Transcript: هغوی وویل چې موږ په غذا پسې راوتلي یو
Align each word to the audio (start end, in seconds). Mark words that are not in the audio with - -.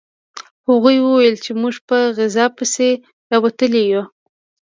هغوی 0.69 0.97
وویل 1.01 1.35
چې 1.43 1.51
موږ 1.61 1.75
په 1.87 1.97
غذا 2.17 2.45
پسې 2.57 2.89
راوتلي 3.31 3.83
یو 3.93 4.03